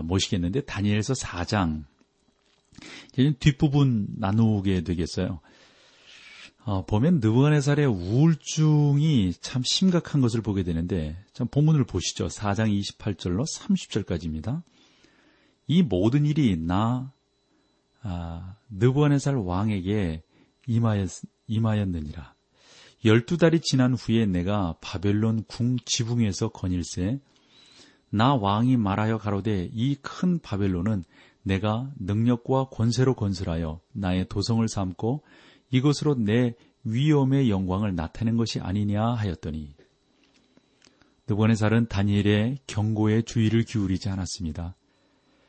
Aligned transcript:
모시겠는데 0.00 0.62
다니엘서 0.62 1.14
4장 1.14 1.84
이제 3.12 3.34
뒷부분 3.38 4.06
나누게 4.16 4.82
되겠어요. 4.82 5.40
어, 6.64 6.86
보면 6.86 7.14
느부갓네살의 7.20 7.86
우울증이 7.86 9.32
참 9.40 9.62
심각한 9.64 10.20
것을 10.20 10.42
보게 10.42 10.62
되는데 10.62 11.16
참 11.32 11.48
본문을 11.48 11.84
보시죠. 11.84 12.28
4장 12.28 12.70
28절로 12.80 13.44
30절까지입니다. 13.44 14.62
이 15.66 15.82
모든 15.82 16.24
일이 16.24 16.56
나 16.56 17.12
아, 18.02 18.56
느부갓네살 18.70 19.36
왕에게 19.36 20.22
임하였, 20.66 21.08
임하였느니라. 21.48 22.34
열두 23.04 23.36
달이 23.36 23.60
지난 23.60 23.94
후에 23.94 24.26
내가 24.26 24.76
바벨론 24.80 25.42
궁 25.44 25.76
지붕에서 25.84 26.50
거닐세 26.50 27.18
나 28.14 28.34
왕이 28.34 28.76
말하여 28.76 29.16
가로되 29.18 29.70
이 29.72 29.96
큰 30.02 30.38
바벨론은 30.38 31.04
내가 31.42 31.90
능력과 31.96 32.66
권세로 32.70 33.14
건설하여 33.14 33.80
나의 33.92 34.28
도성을 34.28 34.66
삼고 34.68 35.22
이것으로 35.70 36.14
내 36.16 36.54
위엄의 36.84 37.50
영광을 37.50 37.94
나타낸 37.94 38.36
것이 38.36 38.60
아니냐 38.60 39.02
하였더니 39.02 39.74
느부갓네살은 41.26 41.88
다니엘의 41.88 42.58
경고에 42.66 43.22
주의를 43.22 43.62
기울이지 43.62 44.08
않았습니다. 44.08 44.76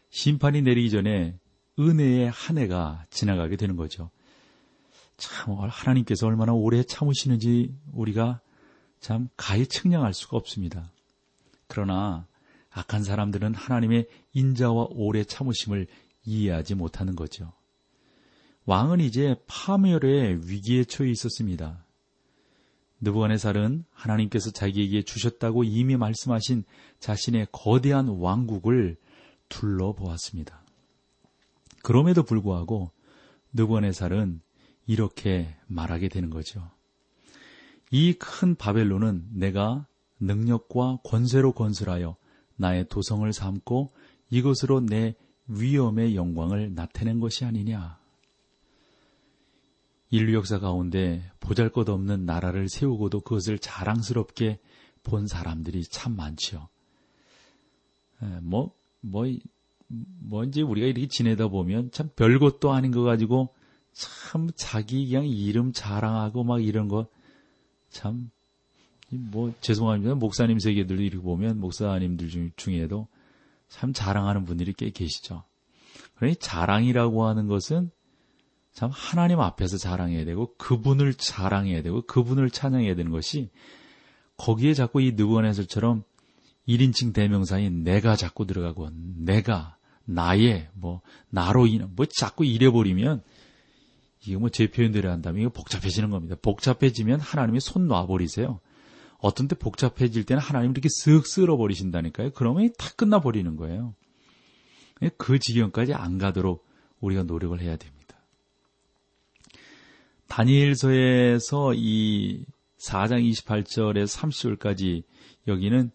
심판이 0.09 0.62
내리기 0.62 0.90
전에 0.92 1.38
은혜의 1.80 2.30
한 2.30 2.58
해가 2.58 3.06
지나가게 3.09 3.58
되는 3.58 3.76
거죠. 3.76 4.09
참 5.18 5.56
하나님께서 5.59 6.28
얼마나 6.28 6.54
오래 6.54 6.84
참으시는지 6.84 7.76
우리가 7.92 8.40
참 9.00 9.28
가히 9.36 9.66
측량할 9.66 10.14
수가 10.14 10.38
없습니다. 10.38 10.92
그러나 11.68 12.28
악한 12.74 13.04
사람들은 13.04 13.54
하나님의 13.54 14.08
인자와 14.34 14.88
오래 14.92 15.24
참으심을 15.24 15.88
이해하지 16.26 16.76
못하는 16.76 17.16
거죠. 17.16 17.54
왕은 18.66 19.00
이제 19.02 19.36
파멸의 19.48 20.50
위기에 20.50 20.86
처해 20.86 21.12
있었습니다. 21.12 21.86
느부갓네살은 23.02 23.84
하나님께서 23.92 24.52
자기에게 24.52 25.04
주셨다고 25.04 25.66
이미 25.66 25.98
말씀하신 25.98 26.64
자신의 27.00 27.48
거대한 27.52 28.08
왕국을 28.08 28.96
둘러보았습니다. 29.50 30.64
그럼에도 31.84 32.24
불구하고 32.24 32.92
느부갓네살은 33.52 34.42
이렇게 34.88 35.56
말하게 35.68 36.08
되는 36.08 36.30
거죠. 36.30 36.72
이 37.92 38.14
큰 38.14 38.56
바벨론은 38.56 39.28
내가 39.34 39.86
능력과 40.20 41.00
권세로 41.04 41.52
건설하여 41.52 42.16
나의 42.56 42.88
도성을 42.90 43.32
삼고 43.32 43.94
이것으로 44.30 44.82
내 44.82 45.16
위엄의 45.48 46.16
영광을 46.16 46.73
나타낸 46.73 47.20
것이 47.20 47.46
아니냐. 47.46 48.00
인류 50.09 50.36
역사 50.36 50.59
가운데 50.59 51.24
보잘 51.40 51.69
것 51.69 51.90
없는 51.90 52.25
나라를 52.25 52.69
세우고도 52.69 53.22
그것을 53.22 53.58
자랑스럽게 53.58 54.59
본 55.02 55.28
사람들이 55.28 55.84
참 55.86 56.16
많지요. 56.16 56.69
뭐, 58.41 58.74
뭐, 59.02 59.25
뭐, 59.88 60.44
이제 60.44 60.62
우리가 60.62 60.88
이렇게 60.88 61.08
지내다 61.08 61.47
보면 61.47 61.91
참 61.91 62.09
별것도 62.16 62.72
아닌 62.72 62.91
거 62.91 63.02
가지고 63.02 63.53
참 63.91 64.50
자기 64.56 65.08
그냥 65.08 65.28
이름 65.28 65.74
자랑하고 65.74 66.44
막 66.44 66.64
이런 66.64 66.88
거 66.88 67.08
참, 67.90 68.31
뭐, 69.18 69.53
죄송합니다. 69.62 70.16
목사님 70.16 70.59
세계들도 70.59 71.01
이렇게 71.01 71.24
보면 71.24 71.59
목사님들 71.59 72.29
중, 72.29 72.51
중에도 72.56 73.07
참 73.69 73.94
자랑하는 73.94 74.46
분들이 74.46 74.74
꽤 74.74 74.90
계시죠. 74.90 75.44
그러니 76.16 76.35
자랑이라고 76.35 77.25
하는 77.25 77.47
것은 77.47 77.91
참 78.72 78.90
하나님 78.91 79.40
앞에서 79.40 79.78
자랑해야 79.78 80.25
되고 80.25 80.53
그분을 80.57 81.13
자랑해야 81.13 81.84
되고 81.84 82.02
그분을 82.02 82.50
찬양해야 82.50 82.96
되는 82.96 83.12
것이 83.12 83.50
거기에 84.38 84.73
자꾸 84.73 85.02
이 85.02 85.12
느부갓네살처럼 85.12 86.03
1인칭 86.68 87.13
대명사인 87.13 87.84
내가 87.84 88.16
자꾸 88.16 88.46
들어가고 88.47 88.90
내가 89.18 89.78
나의 90.06 90.69
뭐 90.73 91.02
나로 91.29 91.68
인한 91.68 91.91
뭐 91.96 92.06
자꾸 92.06 92.46
이래버리면 92.46 93.22
이게 94.25 94.38
뭐제 94.38 94.72
표현대로 94.72 95.12
한다면 95.12 95.41
이거 95.41 95.50
복잡해지는 95.52 96.09
겁니다. 96.09 96.35
복잡해지면 96.41 97.19
하나님이 97.19 97.59
손 97.59 97.88
놔버리세요. 97.88 98.59
어떤 99.23 99.47
때 99.47 99.56
복잡해질 99.56 100.25
때는 100.25 100.41
하나님 100.44 100.72
이렇게 100.72 100.89
쓱 100.89 101.25
쓸어버리신다니까요. 101.25 102.31
그러면 102.31 102.69
다 102.78 102.89
끝나버리는 102.97 103.56
거예요. 103.56 103.95
그 105.17 105.39
지경까지 105.39 105.94
안 105.94 106.17
가도록 106.17 106.67
우리가 107.00 107.23
노력을 107.23 107.57
해야 107.61 107.78
됩니다. 107.78 108.17
다니엘서에서 110.28 111.73
이 111.73 112.44
4장 112.85 113.25
28절에서 113.31 114.59
30절까지 114.59 115.03
여기는 115.47 115.91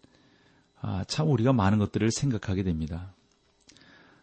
아, 0.81 1.03
참 1.03 1.29
우리가 1.29 1.53
많은 1.53 1.77
것들을 1.77 2.09
생각하게 2.09 2.63
됩니다. 2.63 3.13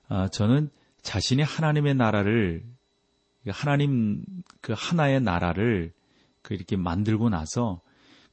아, 0.09 0.27
저는 0.27 0.69
자신이 1.03 1.43
하나님의 1.43 1.95
나라를 1.95 2.65
하나님 3.51 4.25
그 4.61 4.75
하나의 4.77 5.21
나라를 5.21 5.93
그 6.43 6.55
이렇게 6.55 6.75
만들고 6.75 7.29
나서 7.29 7.81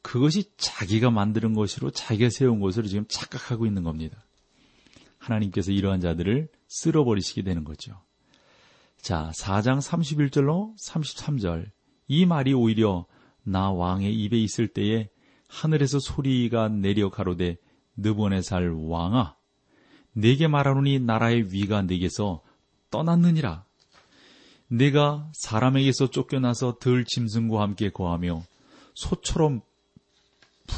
그것이 0.04 0.52
자기가 0.58 1.10
만드는 1.10 1.54
것으로 1.56 1.90
자기가 1.90 2.30
세운 2.30 2.60
것으로 2.60 2.88
지금 2.88 3.06
착각하고 3.08 3.66
있는 3.66 3.84
겁니다. 3.84 4.24
하나님께서 5.18 5.72
이러한 5.72 6.02
자들을 6.02 6.50
쓸어버리시게 6.68 7.42
되는 7.42 7.64
거죠. 7.64 8.00
자, 9.02 9.32
4장 9.36 9.80
31절로 9.80 10.76
33절. 10.78 11.72
이 12.08 12.26
말이 12.26 12.54
오히려 12.54 13.06
나 13.44 13.72
왕의 13.72 14.14
입에 14.14 14.38
있을 14.38 14.68
때에 14.68 15.10
하늘에서 15.48 16.00
소리가 16.00 16.70
내려 16.70 17.10
가로되 17.10 17.58
느보네살 17.96 18.70
왕아 18.72 19.36
내게 20.14 20.48
말하노니 20.48 21.00
나라의 21.00 21.54
위가 21.54 21.82
내게서 21.84 22.42
떠났느니라 22.90 23.66
내가 24.68 25.30
사람에게서 25.34 26.10
쫓겨나서 26.10 26.78
들 26.80 27.06
짐승과 27.06 27.62
함께 27.62 27.90
거하며 27.90 28.44
소처럼 28.96 29.62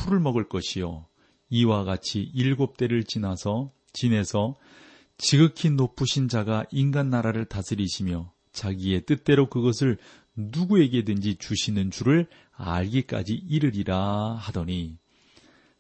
풀을 0.04 0.20
먹을 0.20 0.48
것이요. 0.48 1.06
이와 1.50 1.84
같이 1.84 2.20
일곱 2.34 2.78
대를 2.78 3.04
지나서 3.04 3.72
지내서 3.94 4.56
지극히 5.18 5.70
높으신 5.70 6.28
자가 6.28 6.66
인간 6.72 7.10
나라를 7.10 7.46
다스리시며 7.46 8.32
자기의 8.52 9.06
뜻대로 9.06 9.50
그것을 9.50 9.98
누구에게든지 10.36 11.38
주시는 11.38 11.92
줄을 11.92 12.28
알기까지 12.52 13.34
이르리라 13.34 14.36
하더니 14.38 14.98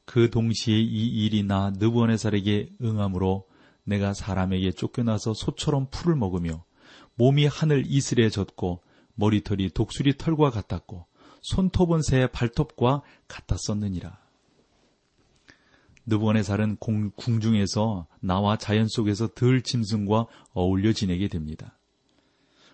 그 0.05 0.29
동시에 0.29 0.77
이 0.77 1.25
일이 1.25 1.43
나 1.43 1.71
느부갓네살에게 1.71 2.69
응함으로 2.81 3.47
내가 3.83 4.13
사람에게 4.13 4.71
쫓겨나서 4.71 5.33
소처럼 5.33 5.87
풀을 5.89 6.15
먹으며 6.15 6.63
몸이 7.15 7.47
하늘 7.47 7.83
이슬에 7.85 8.29
젖고 8.29 8.81
머리털이 9.15 9.69
독수리 9.69 10.17
털과 10.17 10.51
같았고 10.51 11.05
손톱은 11.45 12.01
새 12.01 12.27
발톱과 12.27 13.03
같았었느니라. 13.27 14.17
느부갓네살은 16.07 16.77
궁중에서 16.77 18.07
나와 18.19 18.57
자연 18.57 18.87
속에서 18.87 19.27
들 19.33 19.61
짐승과 19.61 20.25
어울려 20.53 20.91
지내게 20.91 21.27
됩니다. 21.27 21.77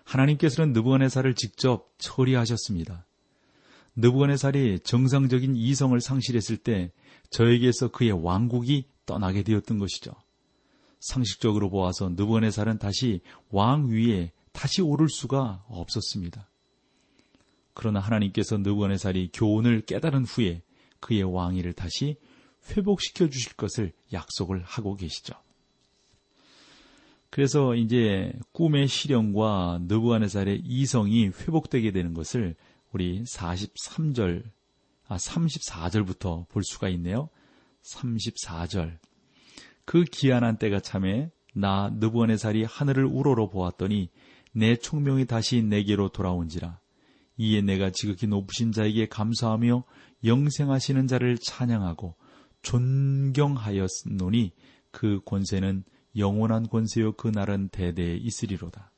하나님께서는 0.05 0.73
느부갓네살을 0.73 1.35
직접 1.35 1.93
처리하셨습니다. 1.97 3.05
느부갓네살이 3.95 4.79
정상적인 4.83 5.55
이성을 5.55 5.99
상실했을 5.99 6.57
때 6.57 6.91
저에게서 7.29 7.89
그의 7.89 8.11
왕국이 8.11 8.87
떠나게 9.05 9.43
되었던 9.43 9.79
것이죠. 9.79 10.13
상식적으로 10.99 11.69
보아서 11.69 12.09
느부갓네살은 12.09 12.77
다시 12.77 13.21
왕 13.49 13.89
위에 13.89 14.31
다시 14.53 14.81
오를 14.81 15.09
수가 15.09 15.65
없었습니다. 15.67 16.50
그러나 17.73 17.99
하나님께서 17.99 18.57
느부갓네살이 18.57 19.29
교훈을 19.33 19.81
깨달은 19.81 20.25
후에 20.25 20.61
그의 20.99 21.23
왕위를 21.23 21.73
다시 21.73 22.17
회복시켜 22.69 23.29
주실 23.29 23.53
것을 23.53 23.91
약속을 24.13 24.61
하고 24.63 24.95
계시죠. 24.95 25.33
그래서 27.29 27.75
이제 27.75 28.33
꿈의 28.51 28.89
실현과 28.89 29.79
느부갓네살의 29.83 30.63
이성이 30.65 31.27
회복되게 31.27 31.91
되는 31.91 32.13
것을 32.13 32.55
우리 32.91 33.23
43절, 33.23 34.43
아 35.07 35.15
34절부터 35.15 36.49
볼 36.49 36.63
수가 36.63 36.89
있네요. 36.89 37.29
34절. 37.83 38.97
그 39.85 40.03
기한한 40.03 40.57
때가 40.57 40.81
참에 40.81 41.31
나 41.53 41.89
느부갓네살이 41.89 42.65
하늘을 42.65 43.05
우러러 43.05 43.49
보았더니 43.49 44.09
내 44.51 44.75
총명이 44.75 45.25
다시 45.25 45.63
내게로 45.63 46.09
돌아온지라. 46.09 46.80
이에 47.41 47.61
내가 47.61 47.89
지극히 47.89 48.27
높으신 48.27 48.71
자에게 48.71 49.07
감사하며 49.07 49.83
영생하시는 50.23 51.07
자를 51.07 51.39
찬양하고 51.39 52.13
존경하였노니 52.61 54.51
그 54.91 55.21
권세는 55.25 55.83
영원한 56.17 56.67
권세요 56.69 57.13
그 57.13 57.29
날은 57.29 57.69
대대에 57.69 58.15
있으리로다. 58.17 58.91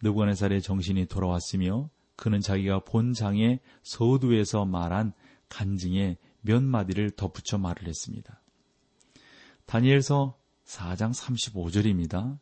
느부갓네살의 0.00 0.62
정신이 0.62 1.06
돌아왔으며 1.06 1.90
그는 2.14 2.38
자기가 2.38 2.84
본 2.84 3.12
장의 3.14 3.58
서두에서 3.82 4.64
말한 4.64 5.12
간증에 5.48 6.18
몇 6.40 6.62
마디를 6.62 7.10
덧붙여 7.10 7.58
말을 7.58 7.88
했습니다. 7.88 8.40
다니엘서 9.66 10.38
4장 10.66 11.12
35절입니다. 11.12 12.38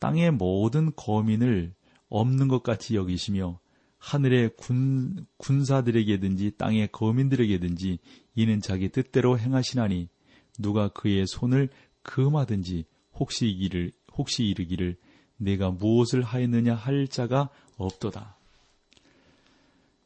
땅의 0.00 0.32
모든 0.32 0.94
거민을 0.94 1.72
없는 2.10 2.48
것 2.48 2.62
같이 2.62 2.94
여기시며 2.94 3.58
하늘의 4.00 4.56
군, 4.56 5.26
군사들에게든지 5.36 6.52
땅의 6.56 6.88
거민들에게든지 6.90 7.98
이는 8.34 8.60
자기 8.60 8.88
뜻대로 8.88 9.38
행하시나니 9.38 10.08
누가 10.58 10.88
그의 10.88 11.26
손을 11.26 11.68
금하든지 12.02 12.86
혹시 13.12 13.48
이기를 13.48 13.92
혹시 14.14 14.44
이르기를 14.44 14.96
내가 15.36 15.70
무엇을 15.70 16.22
하였느냐 16.22 16.74
할 16.74 17.06
자가 17.08 17.50
없도다. 17.76 18.36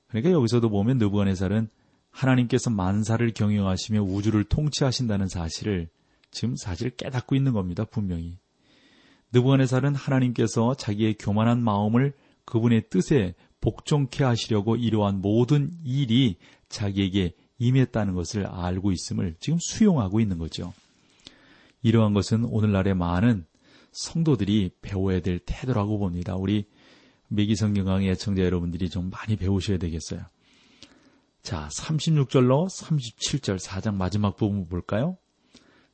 그러니까 0.08 0.32
여기서도 0.32 0.68
보면 0.68 0.98
느부갓네살은 0.98 1.68
하나님께서 2.10 2.70
만사를 2.70 3.32
경영하시며 3.32 4.02
우주를 4.02 4.44
통치하신다는 4.44 5.28
사실을 5.28 5.88
지금 6.30 6.56
사실 6.56 6.90
깨닫고 6.90 7.34
있는 7.34 7.52
겁니다. 7.52 7.84
분명히. 7.84 8.38
느부갓네살은 9.32 9.94
하나님께서 9.94 10.74
자기의 10.74 11.14
교만한 11.14 11.62
마음을 11.62 12.12
그분의 12.44 12.88
뜻에 12.90 13.34
복종케 13.64 14.22
하시려고 14.24 14.76
이러한 14.76 15.22
모든 15.22 15.78
일이 15.84 16.36
자기에게 16.68 17.32
임했다는 17.58 18.12
것을 18.12 18.46
알고 18.46 18.92
있음을 18.92 19.36
지금 19.40 19.58
수용하고 19.58 20.20
있는 20.20 20.36
거죠. 20.36 20.74
이러한 21.82 22.12
것은 22.12 22.44
오늘날의 22.44 22.94
많은 22.94 23.46
성도들이 23.92 24.72
배워야 24.82 25.20
될 25.20 25.38
태도라고 25.38 25.98
봅니다. 25.98 26.36
우리 26.36 26.66
매기성경 27.28 27.86
강의 27.86 28.10
애청자 28.10 28.42
여러분들이 28.42 28.90
좀 28.90 29.08
많이 29.08 29.36
배우셔야 29.36 29.78
되겠어요. 29.78 30.20
자, 31.42 31.68
36절로 31.72 32.68
37절 32.68 33.58
4장 33.58 33.94
마지막 33.94 34.36
부분 34.36 34.68
볼까요? 34.68 35.16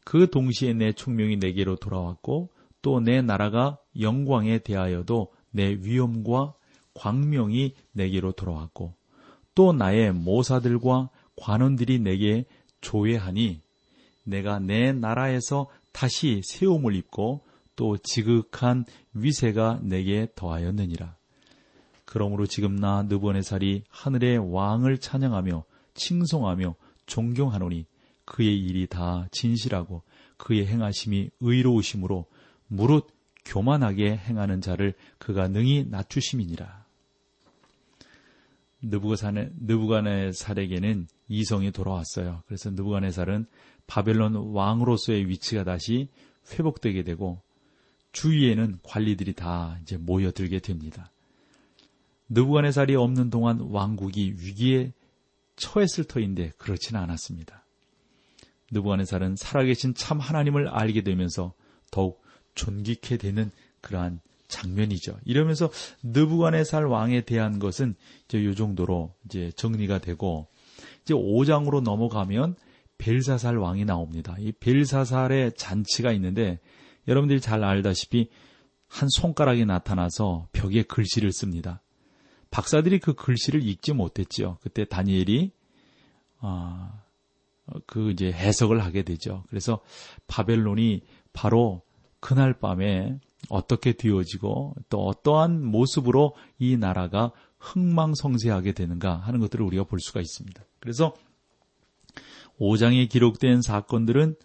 그 0.04 0.28
동시에 0.28 0.72
내 0.72 0.92
총명이 0.92 1.36
내게로 1.36 1.76
돌아왔고 1.76 2.50
또 2.82 2.98
내 2.98 3.22
나라가 3.22 3.78
영광에 4.00 4.58
대하여도 4.58 5.32
내 5.52 5.76
위엄과 5.80 6.54
광명이 7.00 7.74
내게로 7.92 8.32
돌아왔고 8.32 8.92
또 9.54 9.72
나의 9.72 10.12
모사들과 10.12 11.08
관원들이 11.36 11.98
내게 11.98 12.44
조회하니 12.82 13.62
내가 14.24 14.58
내 14.58 14.92
나라에서 14.92 15.68
다시 15.92 16.42
세움을 16.44 16.94
입고 16.94 17.40
또 17.74 17.96
지극한 17.96 18.84
위세가 19.14 19.80
내게 19.82 20.28
더하였느니라. 20.36 21.16
그러므로 22.04 22.46
지금 22.46 22.76
나 22.76 23.02
느보네살이 23.04 23.84
하늘의 23.88 24.52
왕을 24.52 24.98
찬양하며 24.98 25.64
칭송하며 25.94 26.74
존경하노니 27.06 27.86
그의 28.26 28.58
일이 28.58 28.86
다 28.86 29.26
진실하고 29.32 30.02
그의 30.36 30.66
행하심이 30.66 31.30
의로우심으로 31.40 32.26
무릇 32.66 33.06
교만하게 33.46 34.18
행하는 34.18 34.60
자를 34.60 34.94
그가 35.18 35.48
능히 35.48 35.86
낮추심이니라. 35.88 36.79
느부갓네살에게는 38.82 41.08
이성이 41.28 41.70
돌아왔어요. 41.70 42.42
그래서 42.46 42.70
느부갓네살은 42.70 43.46
바벨론 43.86 44.36
왕으로서의 44.36 45.28
위치가 45.28 45.64
다시 45.64 46.08
회복되게 46.52 47.02
되고 47.02 47.42
주위에는 48.12 48.78
관리들이 48.82 49.34
다 49.34 49.78
이제 49.82 49.96
모여들게 49.96 50.60
됩니다. 50.60 51.10
느부갓네살이 52.28 52.96
없는 52.96 53.30
동안 53.30 53.60
왕국이 53.60 54.34
위기에 54.38 54.92
처했을 55.56 56.04
터인데 56.04 56.52
그렇지는 56.56 57.00
않았습니다. 57.00 57.64
느부갓네살은 58.70 59.36
살아계신 59.36 59.94
참 59.94 60.20
하나님을 60.20 60.68
알게 60.68 61.02
되면서 61.02 61.54
더욱 61.90 62.22
존귀케 62.54 63.16
되는 63.16 63.50
그러한 63.80 64.20
장면이죠. 64.50 65.16
이러면서 65.24 65.70
느부갓네살 66.02 66.84
왕에 66.84 67.22
대한 67.22 67.58
것은 67.58 67.94
이제 68.26 68.44
요 68.44 68.54
정도로 68.54 69.14
이제 69.24 69.50
정리가 69.56 69.98
되고 69.98 70.48
이제 71.02 71.14
5장으로 71.14 71.80
넘어가면 71.82 72.56
벨사살 72.98 73.56
왕이 73.56 73.86
나옵니다. 73.86 74.36
이 74.38 74.52
벨사살의 74.52 75.52
잔치가 75.56 76.12
있는데 76.12 76.60
여러분들이 77.08 77.40
잘 77.40 77.64
알다시피 77.64 78.28
한 78.86 79.08
손가락이 79.08 79.64
나타나서 79.64 80.48
벽에 80.52 80.82
글씨를 80.82 81.32
씁니다. 81.32 81.80
박사들이 82.50 82.98
그 82.98 83.14
글씨를 83.14 83.66
읽지 83.66 83.92
못했죠. 83.92 84.58
그때 84.60 84.84
다니엘이 84.84 85.52
아, 86.40 87.02
그 87.86 88.10
이제 88.10 88.32
해석을 88.32 88.82
하게 88.84 89.02
되죠. 89.02 89.44
그래서 89.48 89.80
바벨론이 90.26 91.02
바로 91.32 91.82
그날 92.18 92.52
밤에 92.52 93.18
어떻게 93.48 93.92
뒤어지고 93.92 94.74
또 94.88 95.06
어떠한 95.06 95.64
모습으로 95.64 96.34
이 96.58 96.76
나라가 96.76 97.32
흥망성쇠하게 97.58 98.72
되는가 98.72 99.16
하는 99.16 99.40
것들을 99.40 99.64
우리가 99.64 99.84
볼 99.84 100.00
수가 100.00 100.20
있습니다. 100.20 100.62
그래서 100.78 101.14
5장에 102.60 103.08
기록된 103.08 103.62
사건들은 103.62 104.36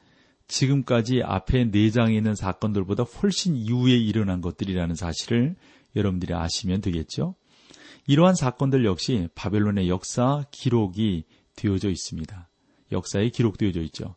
지금까지 0.47 1.21
앞에 1.23 1.69
4장에 1.69 2.15
있는 2.15 2.35
사건들보다 2.35 3.03
훨씬 3.03 3.55
이후에 3.55 3.97
일어난 3.97 4.41
것들이라는 4.41 4.95
사실을 4.95 5.55
여러분들이 5.95 6.33
아시면 6.33 6.81
되겠죠. 6.81 7.35
이러한 8.07 8.35
사건들 8.35 8.85
역시 8.85 9.27
바벨론의 9.33 9.89
역사 9.89 10.43
기록이 10.51 11.23
되어져 11.55 11.89
있습니다. 11.89 12.49
역사에 12.91 13.29
기록되어져 13.29 13.81
있죠. 13.83 14.15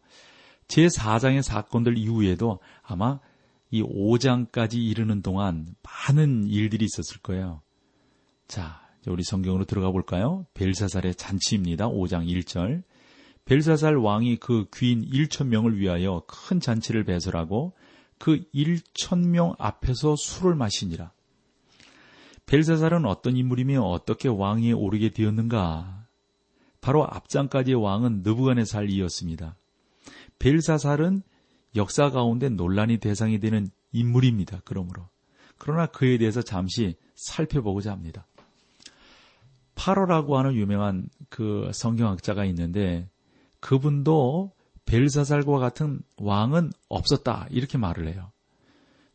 제4장의 0.69 1.43
사건들 1.43 1.97
이후에도 1.97 2.59
아마 2.83 3.21
이 3.71 3.83
5장까지 3.83 4.75
이르는 4.75 5.23
동안 5.23 5.67
많은 5.83 6.47
일들이 6.47 6.85
있었을 6.87 7.21
거예요. 7.21 7.63
자, 8.47 8.81
우리 9.07 9.23
성경으로 9.23 9.65
들어가 9.65 9.91
볼까요? 9.91 10.47
벨사살의 10.55 11.15
잔치입니다. 11.15 11.89
5장 11.89 12.27
1절. 12.27 12.83
벨사살 13.45 13.97
왕이 13.97 14.37
그 14.37 14.67
귀인 14.75 15.05
1천 15.09 15.47
명을 15.47 15.79
위하여 15.79 16.23
큰 16.27 16.61
잔치를 16.61 17.05
배설하고 17.05 17.75
그 18.19 18.45
1천 18.55 19.27
명 19.27 19.55
앞에서 19.59 20.17
술을 20.17 20.55
마시니라. 20.55 21.13
벨사살은 22.47 23.05
어떤 23.05 23.37
인물이며 23.37 23.83
어떻게 23.83 24.29
왕위에 24.29 24.73
오르게 24.73 25.11
되었는가? 25.11 26.07
바로 26.81 27.07
앞장까지의 27.07 27.83
왕은 27.83 28.23
느부갓네살이었습니다. 28.23 29.57
벨사살은 30.39 31.23
역사 31.77 32.11
가운데 32.11 32.49
논란이 32.49 32.99
대상이 32.99 33.39
되는 33.41 33.69
인물입니다. 33.93 34.63
그러므로. 34.65 35.09
그러나 35.59 35.87
그에 35.87 36.19
대해서 36.19 36.43
잠시 36.43 36.97
살펴보고자 37.15 37.91
합니다. 37.93 38.27
파로라고 39.75 40.39
하는 40.39 40.55
유명한 40.55 41.09
그 41.29 41.71
성경학자가 41.73 42.45
있는데 42.47 43.09
그분도 43.61 44.53
벨사살과 44.87 45.59
같은 45.59 46.01
왕은 46.17 46.73
없었다 46.89 47.47
이렇게 47.51 47.79
말을 47.79 48.09
해요. 48.09 48.33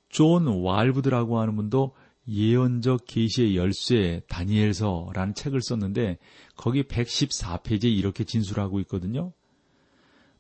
존 0.09 0.47
왈브드라고 0.63 1.39
하는 1.39 1.55
분도 1.55 1.95
예언적 2.27 3.05
계시의 3.05 3.57
열쇠 3.57 4.21
다니엘서라는 4.29 5.33
책을 5.33 5.61
썼는데 5.61 6.19
거기 6.55 6.83
114페이지에 6.83 7.85
이렇게 7.85 8.23
진술하고 8.23 8.79
있거든요. 8.81 9.33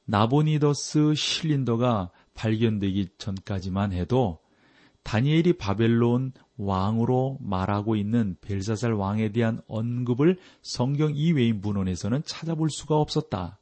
나보니더스 0.05 1.13
실린더가 1.15 2.11
발견되기 2.33 3.09
전까지만 3.17 3.93
해도 3.93 4.39
다니엘이 5.03 5.53
바벨론 5.53 6.31
왕으로 6.57 7.37
말하고 7.41 7.95
있는 7.95 8.35
벨사살 8.41 8.93
왕에 8.93 9.31
대한 9.31 9.61
언급을 9.67 10.37
성경 10.61 11.13
이외의 11.13 11.53
문헌에서는 11.53 12.23
찾아볼 12.25 12.69
수가 12.69 12.97
없었다. 12.97 13.59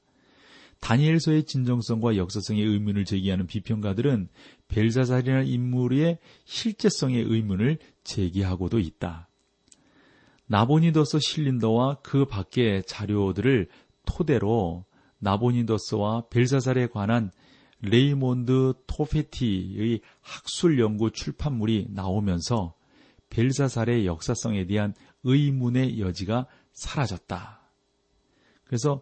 다니엘서의 0.82 1.46
진정성과 1.46 2.18
역사성의 2.18 2.64
의문을 2.64 3.06
제기하는 3.06 3.46
비평가들은 3.48 4.30
벨사살이라는 4.68 5.48
인물의 5.48 6.18
실제성의 6.46 7.24
의문을 7.24 7.78
제기하고도 8.04 8.80
있다. 8.80 9.30
나보니더스 10.48 11.20
실린더와 11.20 12.00
그 12.02 12.26
밖의 12.26 12.84
자료들을 12.86 13.70
토대로 14.06 14.86
나보니더스와 15.22 16.28
벨사살에 16.30 16.88
관한 16.88 17.32
레이몬드 17.82 18.74
토페티의 18.86 20.02
학술 20.22 20.80
연구 20.80 21.12
출판물이 21.12 21.88
나오면서 21.90 22.76
벨사살의 23.30 24.06
역사성에 24.06 24.68
대한 24.68 24.94
의문의 25.24 26.00
여지가 26.00 26.48
사라졌다. 26.74 27.62
그래서 28.66 29.02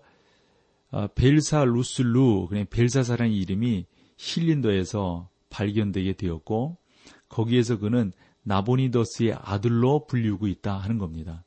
어, 0.91 1.07
벨사 1.07 1.63
루슬루, 1.63 2.47
그냥 2.49 2.65
벨사사라는 2.69 3.31
이름이 3.33 3.85
실린더에서 4.17 5.29
발견되게 5.49 6.13
되었고 6.13 6.77
거기에서 7.27 7.77
그는 7.77 8.11
나보니더스의 8.43 9.33
아들로 9.33 10.05
불리우고 10.07 10.47
있다 10.47 10.77
하는 10.77 10.97
겁니다. 10.97 11.43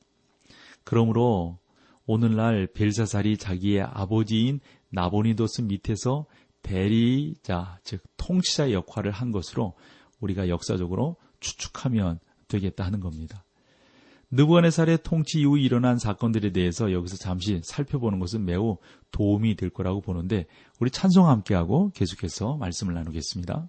그러므로 0.85 1.59
오늘날 2.07 2.67
벨사살이 2.67 3.37
자기의 3.37 3.83
아버지인 3.83 4.61
나보니더스 4.91 5.63
밑에서 5.63 6.27
대리자, 6.63 7.79
즉 7.85 8.03
통치자 8.17 8.73
역할을 8.73 9.11
한 9.11 9.33
것으로 9.33 9.75
우리가 10.21 10.49
역사적으로 10.49 11.17
추측하면 11.41 12.21
되겠다 12.49 12.85
하는 12.85 13.01
겁니다. 13.01 13.45
느부갓네살의 14.31 15.01
통치 15.03 15.41
이후 15.41 15.59
일어난 15.59 15.99
사건들에 15.99 16.53
대해서 16.53 16.93
여기서 16.93 17.17
잠시 17.17 17.61
살펴보는 17.65 18.19
것은 18.19 18.47
매우 18.47 18.79
도움이 19.11 19.57
될 19.57 19.69
거라고 19.69 20.01
보는데 20.01 20.47
우리 20.81 20.91
찬송 20.91 21.29
함께하고 21.29 21.91
계속해서 21.91 22.57
말씀을 22.57 22.95
나누겠습니다. 22.95 23.69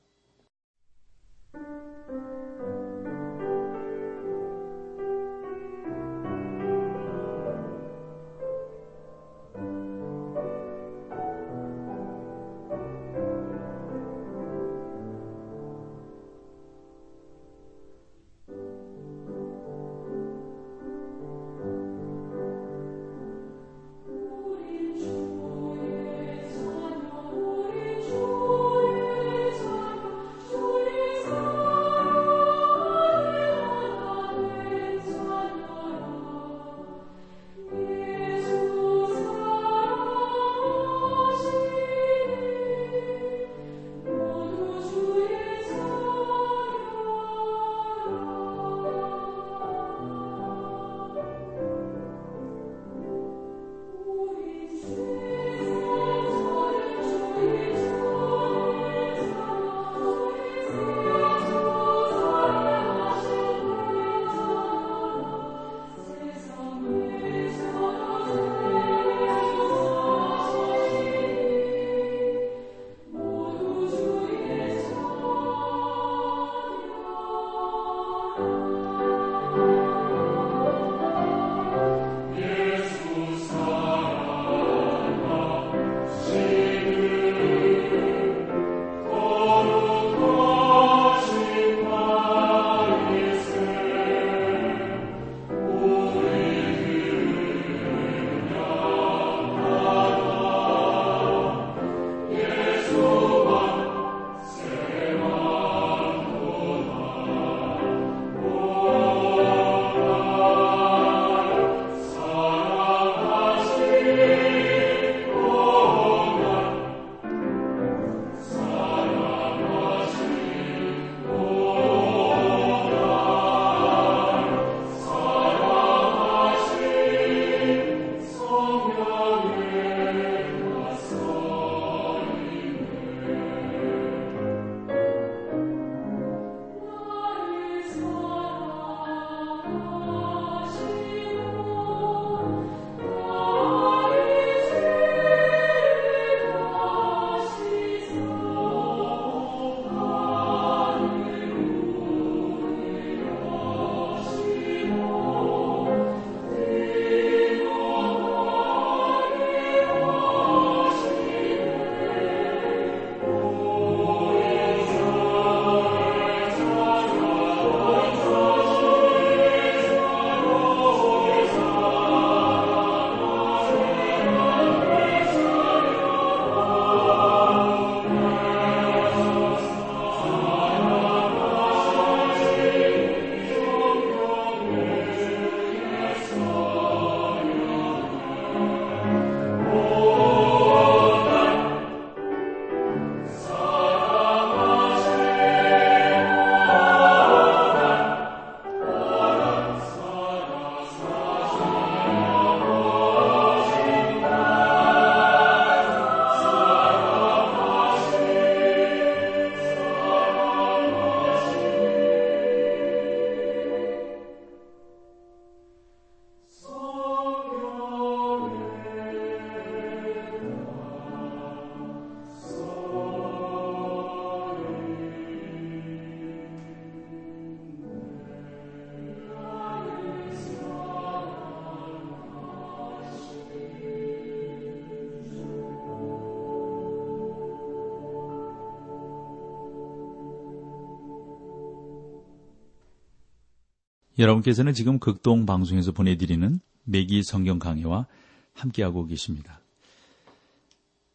여러분께서는 244.20 244.74
지금 244.74 245.00
극동 245.00 245.46
방송에서 245.46 245.92
보내드리는 245.92 246.60
매기 246.84 247.24
성경 247.24 247.58
강해와 247.58 248.06
함께하고 248.54 249.08
계십니다. 249.08 249.60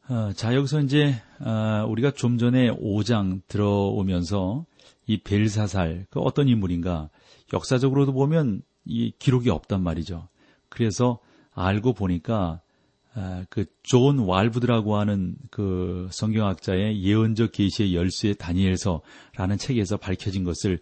어, 0.09 0.33
자, 0.35 0.55
여기서 0.55 0.81
이제, 0.81 1.15
어, 1.39 1.87
우리가 1.89 2.11
좀 2.13 2.39
전에 2.39 2.71
5장 2.71 3.43
들어오면서 3.47 4.65
이 5.07 5.19
벨사살, 5.19 6.07
그 6.11 6.21
어떤 6.21 6.49
인물인가, 6.49 7.11
역사적으로도 7.53 8.13
보면 8.15 8.63
이 8.85 9.13
기록이 9.19 9.51
없단 9.51 9.83
말이죠. 9.83 10.29
그래서 10.69 11.19
알고 11.55 11.93
보니까, 11.93 12.63
어, 13.15 13.45
그존 13.51 14.21
왈브드라고 14.21 14.97
하는 14.97 15.37
그 15.51 16.09
성경학자의 16.11 17.03
예언적 17.03 17.53
계시의 17.53 17.95
열쇠 17.95 18.33
다니엘서라는 18.35 19.59
책에서 19.59 19.99
밝혀진 19.99 20.45
것을 20.45 20.81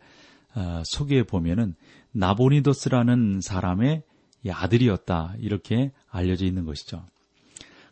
어, 0.54 0.82
소개해 0.86 1.24
보면은 1.24 1.74
나보니도스라는 2.16 3.40
사람의 3.40 4.02
아들이었다 4.48 5.34
이렇게 5.38 5.92
알려져 6.08 6.46
있는 6.46 6.64
것이죠. 6.64 7.04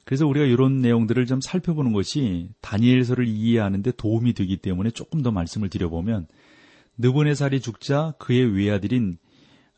그래서 0.04 0.26
우리가 0.26 0.44
이런 0.46 0.80
내용들을 0.80 1.24
좀 1.26 1.40
살펴보는 1.40 1.92
것이 1.92 2.50
다니엘서를 2.60 3.26
이해하는데 3.26 3.92
도움이 3.92 4.34
되기 4.34 4.56
때문에 4.58 4.90
조금 4.90 5.22
더 5.22 5.30
말씀을 5.30 5.70
드려보면 5.70 6.26
느보네살이 6.98 7.60
죽자 7.60 8.14
그의 8.18 8.54
외아들인 8.54 9.18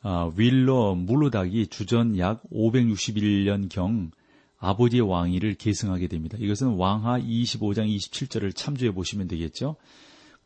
어, 0.03 0.33
윌러 0.37 0.95
물루닥이 0.95 1.69
주전 1.69 2.19
약 2.19 2.43
561년경 2.51 4.11
아버지의 4.59 5.03
왕위를 5.03 5.55
계승하게 5.55 6.09
됩니다. 6.09 6.37
이것은 6.41 6.75
왕하 6.75 7.21
25장 7.21 7.89
27절을 7.97 8.55
참조해 8.55 8.93
보시면 8.93 9.29
되겠죠. 9.29 9.77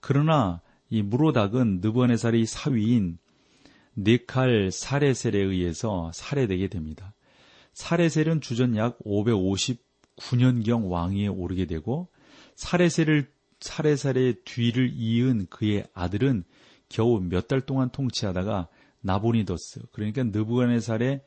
그러나 0.01 0.61
이 0.89 1.03
무로닥은 1.03 1.81
느부네살의 1.83 2.47
사위인 2.47 3.19
네칼 3.95 4.71
사레셀에 4.71 5.39
의해서 5.39 6.11
살해되게 6.15 6.69
됩니다. 6.69 7.15
사레셀은 7.73 8.41
주전 8.41 8.77
약 8.77 8.99
559년경 9.01 10.91
왕위에 10.91 11.29
오르게 11.29 11.67
되고 11.67 12.09
사레셀을 12.57 13.31
사레셀의 13.61 14.37
뒤를 14.45 14.91
이은 14.95 15.47
그의 15.51 15.87
아들은 15.95 16.45
겨우 16.89 17.21
몇 17.21 17.47
달 17.47 17.61
동안 17.61 17.91
통치하다가 17.91 18.69
나보니더스 19.01 19.83
그러니까 19.93 20.25
느부갓네살의 20.25 21.23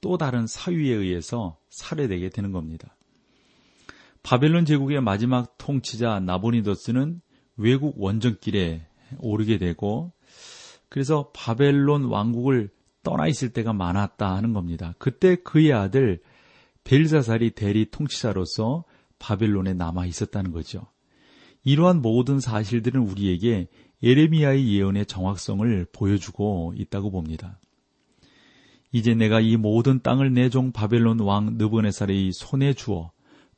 또 0.00 0.18
다른 0.18 0.46
사위에 0.46 0.92
의해서 0.92 1.58
살해되게 1.70 2.28
되는 2.30 2.52
겁니다. 2.52 2.96
바벨론 4.22 4.64
제국의 4.64 5.00
마지막 5.00 5.56
통치자 5.58 6.20
나보니더스는 6.20 7.20
외국 7.56 8.00
원정길에 8.00 8.86
오르게 9.18 9.58
되고 9.58 10.12
그래서 10.88 11.30
바벨론 11.34 12.04
왕국을 12.04 12.70
떠나 13.02 13.26
있을 13.28 13.50
때가 13.50 13.72
많았다 13.72 14.34
하는 14.34 14.52
겁니다. 14.52 14.94
그때 14.98 15.36
그의 15.36 15.72
아들 15.72 16.20
벨사살이 16.84 17.50
대리 17.50 17.90
통치자로서 17.90 18.84
바벨론에 19.18 19.74
남아 19.74 20.06
있었다는 20.06 20.52
거죠. 20.52 20.86
이러한 21.64 22.02
모든 22.02 22.38
사실들은 22.40 23.00
우리에게 23.02 23.68
에레미야의 24.02 24.72
예언의 24.74 25.06
정확성을 25.06 25.86
보여주고 25.92 26.74
있다고 26.76 27.10
봅니다. 27.10 27.58
이제 28.92 29.14
내가 29.14 29.40
이 29.40 29.56
모든 29.56 30.00
땅을 30.00 30.32
내 30.32 30.48
종 30.48 30.70
바벨론 30.72 31.20
왕 31.20 31.56
느부네살의 31.58 32.32
손에 32.32 32.72
주어 32.72 33.10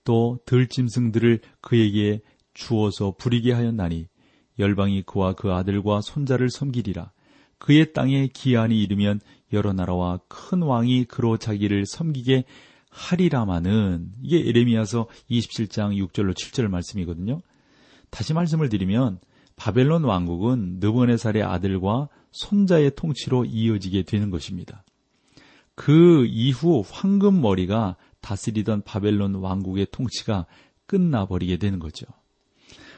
또 0.04 0.38
들짐승들을 0.46 1.40
그에게 1.60 2.20
주어서 2.54 3.14
부리게 3.16 3.52
하였나니 3.52 4.08
열방이 4.58 5.02
그와 5.02 5.34
그 5.34 5.52
아들과 5.52 6.00
손자를 6.00 6.50
섬기리라. 6.50 7.12
그의 7.58 7.92
땅에 7.92 8.28
기한이 8.28 8.80
이르면 8.82 9.20
여러 9.52 9.72
나라와 9.72 10.20
큰 10.28 10.62
왕이 10.62 11.04
그로 11.04 11.36
자기를 11.36 11.86
섬기게 11.86 12.44
하리라마는 12.90 14.12
이게 14.22 14.48
에레미야서 14.48 15.08
27장 15.30 15.96
6절로 16.08 16.34
7절 16.34 16.68
말씀이거든요. 16.68 17.42
다시 18.10 18.32
말씀을 18.32 18.68
드리면 18.68 19.18
바벨론 19.56 20.04
왕국은 20.04 20.78
느부네살의 20.80 21.42
아들과 21.42 22.08
손자의 22.30 22.92
통치로 22.94 23.44
이어지게 23.44 24.02
되는 24.04 24.30
것입니다. 24.30 24.84
그 25.74 26.26
이후 26.26 26.82
황금 26.88 27.40
머리가 27.40 27.96
다스리던 28.20 28.82
바벨론 28.82 29.36
왕국의 29.36 29.88
통치가 29.90 30.46
끝나버리게 30.86 31.58
되는 31.58 31.78
거죠. 31.78 32.06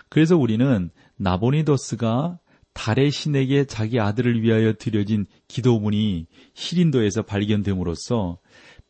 그래서 0.08 0.36
우리는 0.36 0.90
나보니더스가 1.16 2.38
달의 2.72 3.10
신에게 3.10 3.64
자기 3.64 4.00
아들을 4.00 4.42
위하여 4.42 4.72
드려진 4.72 5.26
기도문이 5.48 6.26
시린도에서 6.54 7.22
발견됨으로써 7.22 8.38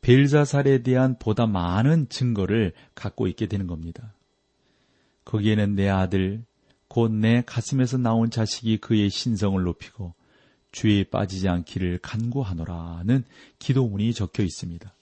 벨자살에 0.01 0.83
대한 0.83 1.19
보다 1.19 1.47
많은 1.47 2.09
증거를 2.09 2.73
갖고 2.95 3.27
있게 3.27 3.47
되는 3.47 3.67
겁니다. 3.67 4.15
거기에는 5.25 5.75
내 5.75 5.89
아들, 5.89 6.45
곧 6.89 7.13
내 7.13 7.43
가슴에서 7.47 7.99
나온 7.99 8.31
자식이 8.31 8.79
그의 8.79 9.11
신성을 9.11 9.63
높이고 9.63 10.15
죄에 10.73 11.05
빠지지 11.05 11.49
않기를 11.49 11.99
간구하노라는 11.99 13.25
기도문이 13.59 14.13
적혀 14.15 14.43
있습니다. 14.43 14.93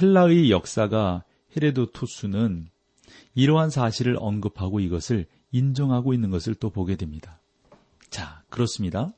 헬라의 0.00 0.50
역사가 0.50 1.24
헤레도투스는 1.56 2.68
이러한 3.34 3.70
사실을 3.70 4.16
언급하고 4.18 4.80
이것을 4.80 5.26
인정하고 5.52 6.14
있는 6.14 6.30
것을 6.30 6.54
또 6.54 6.70
보게 6.70 6.96
됩니다. 6.96 7.39
자, 8.10 8.42
그렇습니다. 8.50 9.12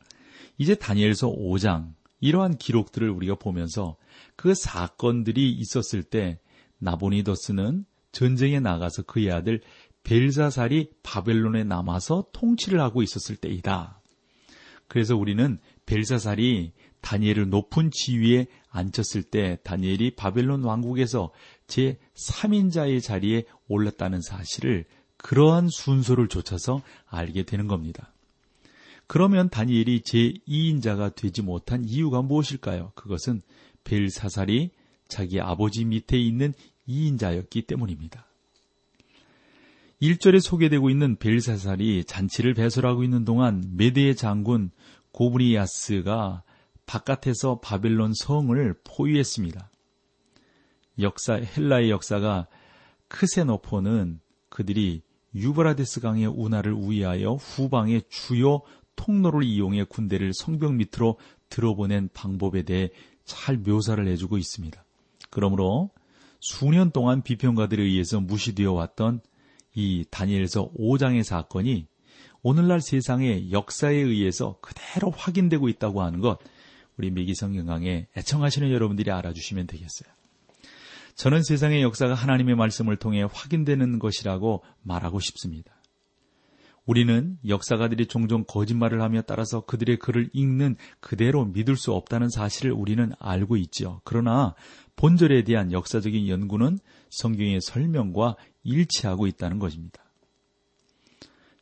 이제 0.59 0.75
다니엘서 0.75 1.29
5장 1.29 1.95
이러한 2.21 2.57
기록들을 2.57 3.09
우리가 3.11 3.35
보면서 3.35 3.97
그 4.37 4.55
사건들이 4.55 5.51
있었을 5.53 6.03
때 6.03 6.39
나보니더스는 6.79 7.85
전쟁에 8.13 8.61
나가서 8.61 9.03
그의 9.03 9.33
아들 9.33 9.61
벨사살이 10.05 10.91
바벨론에 11.03 11.65
남아서 11.65 12.27
통치를 12.33 12.81
하고 12.81 13.03
있었을 13.03 13.37
때이다. 13.37 14.01
그래서 14.89 15.17
우리는 15.17 15.59
벨사살이 15.87 16.73
다니엘을 17.01 17.49
높은 17.49 17.91
지위에 17.91 18.47
앉혔을 18.69 19.23
때 19.25 19.59
다니엘이 19.65 20.15
바벨론 20.17 20.63
왕국에서 20.63 21.33
제 21.67 21.99
3인자의 22.15 23.03
자리에 23.03 23.45
올랐다는 23.69 24.21
사실을 24.21 24.85
그러한 25.17 25.69
순서를 25.71 26.29
좇아서 26.29 26.83
알게 27.07 27.45
되는 27.45 27.67
겁니다. 27.67 28.13
그러면 29.13 29.51
다니엘이 29.51 30.01
제2인자가 30.05 31.15
되지 31.15 31.43
못한 31.43 31.85
이유가 31.85 32.23
무엇일까요? 32.23 32.93
그것은 32.95 33.43
벨사살이 33.85 34.71
자기 35.07 35.39
아버지 35.39 35.85
밑에 35.85 36.19
있는 36.19 36.55
2인자였기 36.89 37.67
때문입니다. 37.67 38.25
1절에 40.01 40.41
소개되고 40.41 40.89
있는 40.89 41.17
벨사살이 41.17 42.05
잔치를 42.05 42.55
배설하고 42.55 43.05
있는 43.05 43.27
동안 43.27 43.63
메대의 43.77 44.17
장군 44.17 44.71
고브리야스가 45.11 46.43
바깥에서 46.87 47.61
바벨론 47.61 48.15
성을 48.15 48.75
포위했습니다. 48.83 49.71
역사 51.01 51.35
헬라의 51.35 51.91
역사가 51.91 52.47
크세노포는 53.09 54.21
그들이 54.49 55.03
유브라데스 55.35 56.01
강의 56.01 56.27
운하를 56.27 56.73
우회하여 56.73 57.35
후방의 57.35 58.05
주요 58.09 58.63
통로를 58.97 59.45
이용해 59.45 59.85
군대를 59.85 60.33
성벽 60.35 60.75
밑으로 60.75 61.19
들어보낸 61.49 62.09
방법에 62.13 62.63
대해 62.63 62.91
잘 63.25 63.57
묘사를 63.57 64.07
해주고 64.07 64.39
있습니다. 64.39 64.85
그러므로 65.31 65.91
수년 66.41 66.91
동안 66.91 67.23
비평가들에 67.23 67.83
의해서 67.83 68.21
무시되어 68.21 68.73
왔던 68.73 69.21
이 69.75 70.05
다니엘서 70.11 70.73
5장의 70.73 71.23
사건이 71.23 71.87
오늘날 72.43 72.81
세상의 72.81 73.53
역사에 73.53 73.95
의해서 73.95 74.59
그대로 74.61 75.11
확인되고 75.11 75.69
있다고 75.69 76.03
하는 76.03 76.21
것 76.21 76.39
우리 76.99 77.11
미기성 77.11 77.65
강에 77.65 78.09
애청하시는 78.17 78.71
여러분들이 78.71 79.11
알아주시면 79.11 79.67
되겠어요. 79.69 80.13
저는 81.15 81.43
세상의 81.43 81.83
역사가 81.83 82.15
하나님의 82.15 82.57
말씀을 82.57 82.97
통해 82.97 83.23
확인되는 83.23 83.99
것이라고 83.99 84.65
말하고 84.83 85.21
싶습니다. 85.21 85.73
우리는 86.85 87.39
역사가들이 87.47 88.07
종종 88.07 88.45
거짓말을 88.45 89.03
하며 89.03 89.23
따라서 89.23 89.61
그들의 89.61 89.99
글을 89.99 90.31
읽는 90.33 90.77
그대로 91.01 91.45
믿을 91.45 91.77
수 91.77 91.93
없다는 91.93 92.29
사실을 92.29 92.73
우리는 92.73 93.13
알고 93.19 93.57
있죠. 93.59 94.01
그러나 94.05 94.55
본절에 94.97 95.45
대한 95.45 95.73
역사적인 95.73 96.29
연구는 96.29 96.79
성경의 97.11 97.61
설명과 97.61 98.37
일치하고 98.65 99.27
있다는 99.27 99.59
것입니다. 99.59 100.03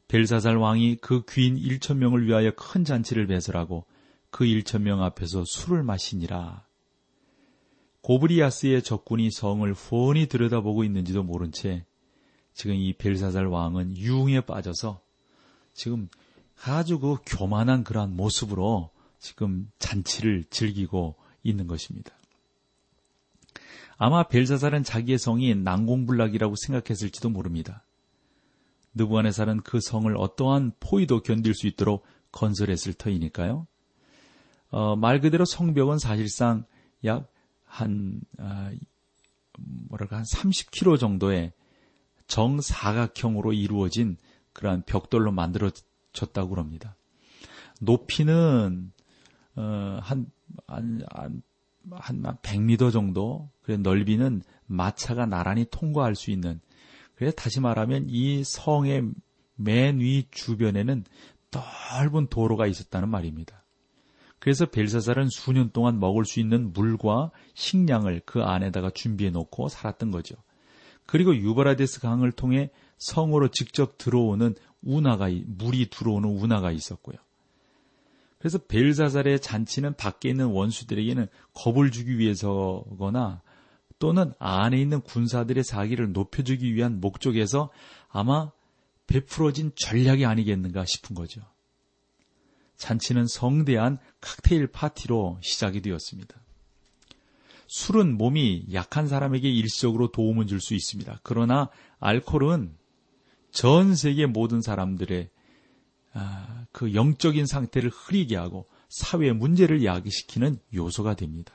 벨사살 0.08 0.56
왕이 0.56 0.96
그 0.96 1.22
귀인 1.28 1.56
1천 1.56 1.98
명을 1.98 2.26
위하여 2.26 2.52
큰 2.56 2.84
잔치를 2.84 3.26
배설하고 3.26 3.86
그 4.30 4.44
1천 4.44 4.82
명 4.82 5.02
앞에서 5.02 5.44
술을 5.44 5.82
마시니라. 5.82 6.64
고브리아스의 8.02 8.82
적군이 8.82 9.30
성을 9.30 9.72
훤히 9.72 10.26
들여다보고 10.26 10.84
있는지도 10.84 11.22
모른 11.22 11.52
채 11.52 11.84
지금 12.54 12.74
이 12.74 12.94
벨사살 12.94 13.46
왕은 13.46 13.96
유흥에 13.96 14.40
빠져서 14.40 15.00
지금 15.72 16.08
아주 16.64 16.98
그 16.98 17.16
교만한 17.24 17.84
그러한 17.84 18.14
모습으로 18.16 18.90
지금 19.18 19.70
잔치를 19.78 20.44
즐기고 20.50 21.16
있는 21.42 21.66
것입니다. 21.66 22.12
아마 23.96 24.22
벨사살은 24.22 24.82
자기의 24.82 25.18
성이 25.18 25.54
난공불락이라고 25.54 26.54
생각했을지도 26.56 27.28
모릅니다. 27.28 27.84
느부갓네살은 28.94 29.60
그 29.60 29.80
성을 29.80 30.14
어떠한 30.16 30.72
포위도 30.80 31.22
견딜 31.22 31.54
수 31.54 31.66
있도록 31.66 32.04
건설했을 32.32 32.94
터이니까요. 32.94 33.66
어, 34.70 34.96
말 34.96 35.20
그대로 35.20 35.44
성벽은 35.44 35.98
사실상 35.98 36.64
약한 37.04 38.20
아, 38.38 38.70
뭐랄까 39.88 40.16
한 40.16 40.24
30km 40.24 40.98
정도의 40.98 41.52
정사각형으로 42.26 43.52
이루어진 43.52 44.16
그러한 44.52 44.82
벽돌로 44.86 45.32
만들어졌다고 45.32 46.56
합니다. 46.56 46.96
높이는 47.80 48.92
어, 49.56 49.98
한, 50.02 50.30
한, 50.66 51.02
한, 51.10 51.42
한 51.90 52.22
100m 52.42 52.92
정도, 52.92 53.50
그래 53.62 53.76
넓이는 53.76 54.42
마차가 54.66 55.26
나란히 55.26 55.66
통과할 55.70 56.14
수 56.14 56.30
있는, 56.30 56.60
그래서 57.14 57.34
다시 57.34 57.60
말하면 57.60 58.06
이 58.08 58.44
성의 58.44 59.10
맨 59.56 59.98
위 59.98 60.26
주변에는 60.30 61.04
넓은 61.50 62.28
도로가 62.28 62.66
있었다는 62.66 63.08
말입니다. 63.08 63.62
그래서 64.38 64.64
벨사살은 64.64 65.28
수년 65.28 65.70
동안 65.70 66.00
먹을 66.00 66.24
수 66.24 66.40
있는 66.40 66.72
물과 66.72 67.30
식량을 67.54 68.22
그 68.24 68.42
안에다가 68.42 68.90
준비해 68.90 69.30
놓고 69.30 69.68
살았던 69.68 70.10
거죠. 70.10 70.36
그리고 71.04 71.36
유바라데스 71.36 72.00
강을 72.00 72.32
통해 72.32 72.70
성으로 73.00 73.48
직접 73.48 73.98
들어오는 73.98 74.54
운하가 74.82 75.28
물이 75.46 75.90
들어오는 75.90 76.28
운하가 76.28 76.70
있었고요. 76.70 77.16
그래서 78.38 78.58
벨사살의 78.58 79.40
잔치는 79.40 79.94
밖에 79.96 80.30
있는 80.30 80.46
원수들에게는 80.46 81.26
겁을 81.52 81.90
주기 81.90 82.18
위해서거나 82.18 83.42
또는 83.98 84.32
안에 84.38 84.80
있는 84.80 85.02
군사들의 85.02 85.62
사기를 85.62 86.12
높여주기 86.12 86.74
위한 86.74 87.00
목적에서 87.00 87.70
아마 88.08 88.50
베풀어진 89.06 89.72
전략이 89.76 90.24
아니겠는가 90.24 90.84
싶은 90.86 91.14
거죠. 91.14 91.42
잔치는 92.76 93.26
성대한 93.26 93.98
칵테일 94.22 94.68
파티로 94.68 95.38
시작이 95.42 95.82
되었습니다. 95.82 96.34
술은 97.66 98.16
몸이 98.16 98.68
약한 98.72 99.06
사람에게 99.06 99.50
일시적으로 99.50 100.10
도움을 100.10 100.46
줄 100.46 100.60
수 100.60 100.74
있습니다. 100.74 101.20
그러나 101.22 101.68
알코올은 101.98 102.74
전 103.50 103.94
세계 103.94 104.26
모든 104.26 104.60
사람들의 104.60 105.28
아, 106.12 106.66
그 106.72 106.94
영적인 106.94 107.46
상태를 107.46 107.90
흐리게 107.90 108.36
하고 108.36 108.68
사회 108.88 109.32
문제를 109.32 109.84
야기시키는 109.84 110.58
요소가 110.74 111.14
됩니다. 111.14 111.54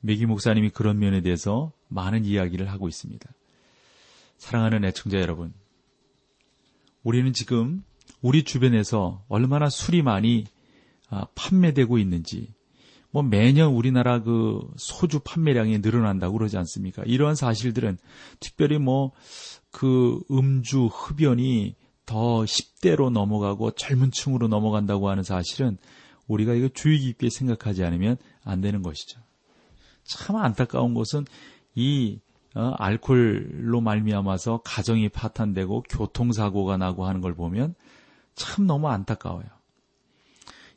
메기 0.00 0.26
목사님이 0.26 0.70
그런 0.70 0.98
면에 0.98 1.20
대해서 1.20 1.72
많은 1.88 2.24
이야기를 2.24 2.70
하고 2.70 2.88
있습니다. 2.88 3.28
사랑하는 4.36 4.84
애청자 4.84 5.18
여러분, 5.18 5.52
우리는 7.02 7.32
지금 7.32 7.82
우리 8.20 8.44
주변에서 8.44 9.24
얼마나 9.28 9.68
술이 9.68 10.02
많이 10.02 10.44
아, 11.10 11.26
판매되고 11.34 11.98
있는지, 11.98 12.52
뭐 13.10 13.22
매년 13.22 13.72
우리나라 13.72 14.22
그 14.22 14.60
소주 14.76 15.20
판매량이 15.20 15.78
늘어난다고 15.78 16.36
그러지 16.36 16.58
않습니까? 16.58 17.02
이러한 17.06 17.34
사실들은 17.34 17.96
특별히 18.38 18.78
뭐 18.78 19.12
그 19.70 20.20
음주 20.30 20.86
흡연이 20.86 21.74
더 22.06 22.40
10대로 22.40 23.10
넘어가고 23.10 23.72
젊은 23.72 24.10
층으로 24.10 24.48
넘어간다고 24.48 25.08
하는 25.10 25.22
사실은 25.22 25.76
우리가 26.26 26.54
이거 26.54 26.68
주의 26.68 26.98
깊게 26.98 27.30
생각하지 27.30 27.84
않으면 27.84 28.16
안 28.44 28.60
되는 28.60 28.82
것이죠. 28.82 29.20
참 30.04 30.36
안타까운 30.36 30.94
것은 30.94 31.24
이 31.74 32.20
어, 32.54 32.72
알코올로 32.78 33.80
말미암아서 33.82 34.62
가정이 34.64 35.10
파탄되고 35.10 35.84
교통사고가 35.90 36.76
나고 36.76 37.06
하는 37.06 37.20
걸 37.20 37.34
보면 37.34 37.74
참 38.34 38.66
너무 38.66 38.88
안타까워요. 38.88 39.46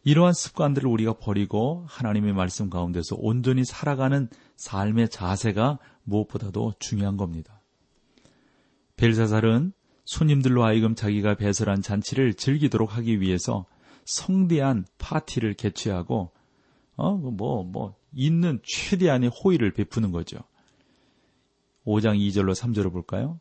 이러한 0.03 0.33
습관들을 0.33 0.89
우리가 0.89 1.13
버리고 1.13 1.85
하나님의 1.87 2.33
말씀 2.33 2.69
가운데서 2.69 3.15
온전히 3.19 3.63
살아가는 3.63 4.29
삶의 4.57 5.09
자세가 5.09 5.79
무엇보다도 6.03 6.73
중요한 6.79 7.17
겁니다. 7.17 7.60
벨사살은 9.01 9.73
손님들로 10.05 10.63
하여금 10.63 10.93
자기가 10.93 11.33
배설한 11.33 11.81
잔치를 11.81 12.35
즐기도록 12.35 12.97
하기 12.97 13.19
위해서 13.19 13.65
성대한 14.05 14.85
파티를 14.99 15.55
개최하고 15.55 16.31
어뭐뭐 16.97 17.63
뭐 17.63 17.95
있는 18.13 18.59
최대한의 18.63 19.31
호의를 19.31 19.73
베푸는 19.73 20.11
거죠. 20.11 20.37
5장 21.83 22.19
2절로 22.19 22.53
3절을 22.53 22.91
볼까요? 22.91 23.39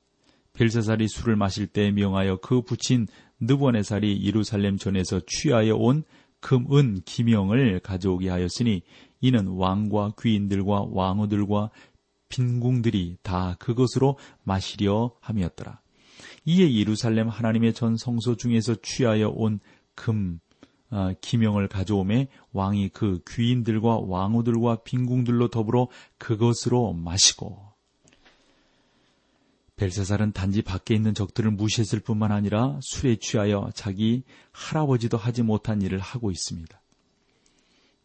벨사살이 0.54 1.08
술을 1.08 1.36
마실 1.36 1.66
때 1.66 1.90
명하여 1.90 2.38
그 2.38 2.62
붙인 2.62 3.06
느보네살이 3.40 4.24
예루살렘 4.24 4.78
전에서 4.78 5.20
취하여 5.26 5.76
온 5.76 6.04
금은 6.40 7.02
기명을 7.04 7.80
가져오게 7.80 8.30
하였으니 8.30 8.80
이는 9.20 9.46
왕과 9.46 10.14
귀인들과 10.18 10.86
왕후들과 10.90 11.70
빈궁들이 12.30 13.18
다 13.22 13.56
그것으로 13.58 14.18
마시려 14.42 15.14
함이었더라. 15.20 15.80
이에 16.46 16.72
예루살렘 16.74 17.28
하나님의 17.28 17.74
전 17.74 17.98
성소 17.98 18.36
중에서 18.36 18.76
취하여 18.82 19.28
온 19.28 19.60
금 20.00 20.40
어, 20.90 21.12
기명을 21.20 21.68
가져오매 21.68 22.28
왕이 22.52 22.88
그 22.88 23.20
귀인들과 23.28 24.00
왕후들과 24.00 24.82
빈궁들로 24.82 25.48
더불어 25.48 25.88
그것으로 26.18 26.94
마시고 26.94 27.70
벨사살은 29.76 30.32
단지 30.32 30.62
밖에 30.62 30.94
있는 30.94 31.14
적들을 31.14 31.50
무시했을 31.52 32.00
뿐만 32.00 32.32
아니라 32.32 32.78
술에 32.82 33.16
취하여 33.16 33.70
자기 33.74 34.24
할아버지도 34.52 35.16
하지 35.16 35.42
못한 35.42 35.80
일을 35.80 35.98
하고 36.00 36.30
있습니다. 36.30 36.80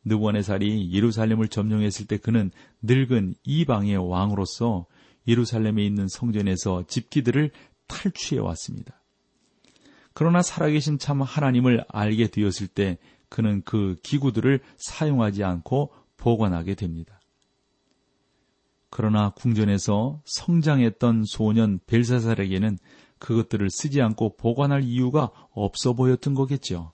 느부갓네살이 0.06 0.92
예루살렘을 0.92 1.48
점령했을 1.48 2.06
때 2.08 2.18
그는 2.18 2.52
늙은 2.82 3.36
이방의 3.44 3.98
왕으로서 3.98 4.86
예루살렘에 5.28 5.84
있는 5.84 6.08
성전에서 6.08 6.86
집기들을 6.88 7.52
탈취해 7.88 8.40
왔습니다. 8.42 9.02
그러나 10.14 10.42
살아계신 10.42 10.98
참 10.98 11.22
하나님을 11.22 11.84
알게 11.90 12.28
되었을 12.28 12.68
때 12.68 12.98
그는 13.30 13.62
그 13.66 13.96
기구들을 14.04 14.62
사용하지 14.78 15.44
않고 15.44 15.92
보관하게 16.16 16.76
됩니다. 16.76 17.20
그러나 18.90 19.32
궁전에서 19.32 20.22
성장했던 20.24 21.26
소년 21.26 21.80
벨사살에게는 21.86 22.78
그것들을 23.20 23.70
쓰지 23.70 24.02
않고 24.02 24.38
보관할 24.38 24.84
이유가 24.84 25.32
없어 25.52 25.94
보였던 25.94 26.34
거겠죠. 26.34 26.94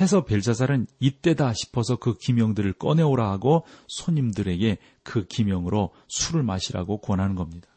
해서 0.00 0.24
벨사살은 0.24 0.86
이때다 1.00 1.52
싶어서 1.52 1.96
그 1.96 2.16
기명들을 2.16 2.72
꺼내오라 2.74 3.30
하고 3.30 3.64
손님들에게 3.88 4.78
그 5.02 5.26
기명으로 5.26 5.90
술을 6.08 6.42
마시라고 6.42 6.98
권하는 6.98 7.34
겁니다. 7.34 7.68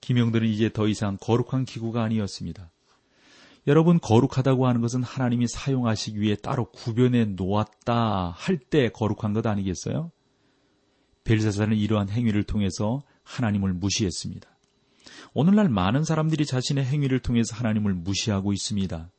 기명들은 0.00 0.48
이제 0.48 0.70
더 0.72 0.88
이상 0.88 1.16
거룩한 1.20 1.64
기구가 1.64 2.02
아니었습니다. 2.02 2.70
여러분, 3.68 3.98
거룩하다고 3.98 4.68
하는 4.68 4.80
것은 4.80 5.02
하나님이 5.02 5.48
사용하시기 5.48 6.20
위해 6.20 6.36
따로 6.36 6.70
구별해 6.70 7.24
놓았다 7.24 8.30
할 8.30 8.58
때 8.58 8.88
거룩한 8.90 9.32
것 9.32 9.46
아니겠어요? 9.46 10.12
벨사살은 11.24 11.76
이러한 11.76 12.08
행위를 12.08 12.44
통해서 12.44 13.02
하나님을 13.24 13.72
무시했습니다. 13.72 14.48
오늘날 15.34 15.68
많은 15.68 16.04
사람들이 16.04 16.46
자신의 16.46 16.84
행위를 16.84 17.18
통해서 17.18 17.56
하나님을 17.56 17.94
무시하고 17.94 18.52
있습니다. 18.52 19.10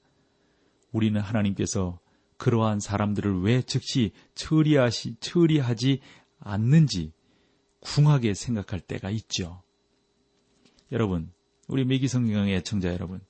우리는 0.97 1.21
하나님께서 1.21 1.99
그러한 2.37 2.79
사람들을 2.79 3.41
왜 3.41 3.61
즉시 3.61 4.13
처리하시, 4.33 5.17
처리하지 5.19 6.01
않는지 6.39 7.13
궁하게 7.79 8.33
생각할 8.33 8.79
때가 8.79 9.11
있죠. 9.11 9.61
여러분, 10.91 11.31
우리 11.67 11.85
매기성경의 11.85 12.55
애청자 12.55 12.91
여러분, 12.91 13.21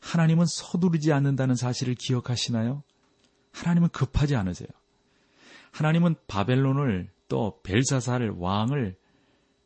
하나님은 0.00 0.44
서두르지 0.46 1.14
않는다는 1.14 1.54
사실을 1.54 1.94
기억하시나요? 1.94 2.82
하나님은 3.52 3.88
급하지 3.88 4.36
않으세요. 4.36 4.68
하나님은 5.72 6.16
바벨론을 6.26 7.10
또 7.28 7.60
벨사살 7.62 8.34
왕을 8.36 8.98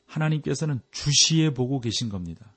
하나님께서는 0.06 0.80
주시해 0.92 1.54
보고 1.54 1.80
계신 1.80 2.08
겁니다. 2.08 2.54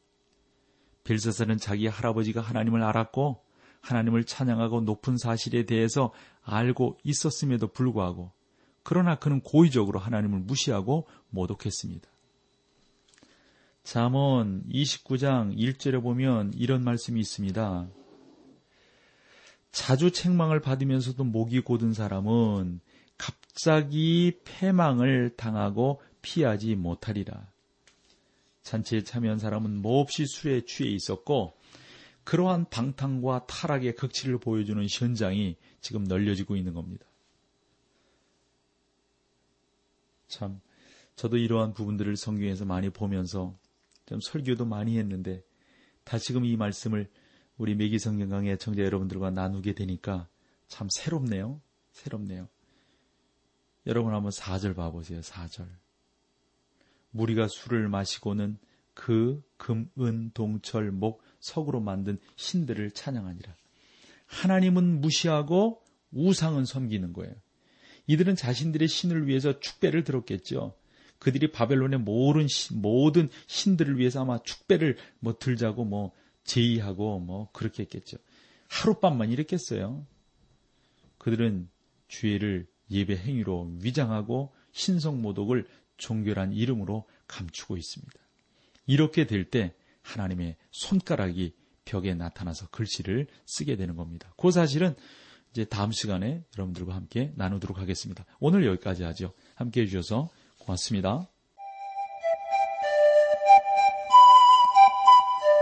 벨사살은 1.05 1.57
자기 1.57 1.87
할아버지가 1.87 2.41
하나님을 2.41 2.83
알았고 2.83 3.46
하나님을 3.89 4.23
찬양하고 4.25 4.81
높은 4.81 5.17
사실에 5.17 5.65
대해서 5.65 6.11
알고 6.43 6.97
있었음에도 7.03 7.67
불구하고 7.67 8.31
그러나 8.83 9.15
그는 9.15 9.41
고의적으로 9.41 9.99
하나님을 9.99 10.39
무시하고 10.39 11.07
모독했습니다. 11.29 12.07
잠언 13.83 14.63
29장 14.69 15.57
1절에 15.57 16.01
보면 16.01 16.53
이런 16.55 16.83
말씀이 16.83 17.19
있습니다. 17.19 17.87
자주 19.71 20.11
책망을 20.11 20.61
받으면서도 20.61 21.23
목이 21.23 21.61
고든 21.61 21.93
사람은 21.93 22.79
갑자기 23.17 24.39
패망을 24.43 25.31
당하고 25.35 26.01
피하지 26.21 26.75
못하리라. 26.75 27.47
잔치에 28.63 29.03
참여한 29.03 29.39
사람은 29.39 29.81
몹시 29.81 30.25
술에 30.25 30.61
취해 30.65 30.89
있었고 30.89 31.56
그러한 32.27 32.65
방탕과 32.69 33.45
타락의 33.45 33.95
극치를 33.95 34.37
보여주는 34.37 34.85
현장이 34.89 35.55
지금 35.79 36.03
널려지고 36.03 36.57
있는 36.57 36.73
겁니다. 36.73 37.05
참, 40.27 40.59
저도 41.15 41.37
이러한 41.37 41.73
부분들을 41.73 42.17
성경에서 42.17 42.65
많이 42.65 42.89
보면서 42.89 43.57
좀 44.05 44.19
설교도 44.19 44.65
많이 44.65 44.97
했는데 44.97 45.41
다시금 46.03 46.43
이 46.43 46.57
말씀을 46.57 47.09
우리 47.57 47.75
매기 47.75 47.97
성경 47.97 48.27
강의 48.27 48.57
청자 48.57 48.83
여러분들과 48.83 49.31
나누게 49.31 49.73
되니까 49.73 50.27
참 50.67 50.89
새롭네요. 50.91 51.61
새롭네요. 51.93 52.49
여러분 53.85 54.13
한번 54.13 54.33
4절 54.33 54.75
봐보세요. 54.75 55.21
4절. 55.21 55.65
무리가 57.11 57.47
술을 57.47 57.87
마시고는 57.87 58.57
그 58.93 59.41
금, 59.55 59.89
은, 59.97 60.31
동, 60.33 60.59
철, 60.59 60.91
목, 60.91 61.21
석으로 61.47 61.79
만든 61.79 62.19
신들을 62.35 62.91
찬양하니라. 62.91 63.55
하나님은 64.25 65.01
무시하고 65.01 65.81
우상은 66.11 66.65
섬기는 66.65 67.13
거예요. 67.13 67.33
이들은 68.07 68.35
자신들의 68.35 68.87
신을 68.87 69.27
위해서 69.27 69.59
축배를 69.59 70.03
들었겠죠. 70.03 70.75
그들이 71.19 71.51
바벨론의 71.51 71.99
모든, 71.99 72.47
모든 72.73 73.29
신들을 73.47 73.97
위해서 73.97 74.21
아마 74.21 74.41
축배를 74.43 74.97
뭐 75.19 75.37
들자고 75.37 75.83
뭐 75.83 76.11
제의하고 76.43 77.19
뭐 77.19 77.49
그렇게 77.53 77.83
했겠죠. 77.83 78.17
하룻밤만 78.69 79.31
이랬겠어요. 79.31 80.05
그들은 81.17 81.69
주의를 82.07 82.67
예배 82.91 83.17
행위로 83.17 83.71
위장하고 83.81 84.53
신성 84.71 85.21
모독을 85.21 85.67
종결한 85.97 86.53
이름으로 86.53 87.05
감추고 87.27 87.77
있습니다. 87.77 88.13
이렇게 88.85 89.25
될 89.25 89.49
때 89.49 89.73
하나님의 90.07 90.55
손가락이 90.71 91.53
벽에 91.85 92.13
나타나서 92.13 92.67
글씨를 92.69 93.27
쓰게 93.45 93.75
되는 93.75 93.95
겁니다. 93.95 94.33
그 94.37 94.51
사실은 94.51 94.95
이제 95.51 95.65
다음 95.65 95.91
시간에 95.91 96.43
여러분들과 96.57 96.93
함께 96.93 97.31
나누도록 97.35 97.79
하겠습니다. 97.79 98.25
오늘 98.39 98.65
여기까지 98.65 99.03
하죠. 99.03 99.33
함께 99.55 99.81
해주셔서 99.81 100.29
고맙습니다. 100.59 101.29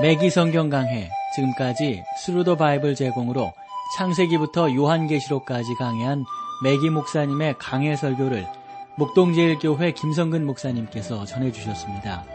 매기 0.01 0.29
성경 0.29 0.69
강해 0.69 1.09
지금까지 1.35 2.03
Thru 2.19 2.41
the 2.41 2.57
Bible 2.57 2.95
제공으로 2.95 3.53
창세기부터 3.97 4.73
요한계시록까지 4.73 5.75
강해한 5.75 6.25
매기 6.63 6.89
목사님의 6.89 7.55
강해 7.59 7.95
설교를 7.95 8.45
목동제일교회 8.97 9.93
김성근 9.93 10.45
목사님께서 10.45 11.25
전해주셨습니다. 11.25 12.34